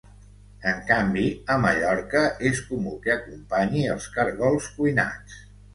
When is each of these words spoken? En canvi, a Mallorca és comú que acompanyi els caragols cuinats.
En 0.71 0.79
canvi, 0.87 1.25
a 1.55 1.59
Mallorca 1.65 2.23
és 2.53 2.65
comú 2.73 2.97
que 3.05 3.15
acompanyi 3.19 3.87
els 3.97 4.13
caragols 4.19 4.77
cuinats. 4.81 5.43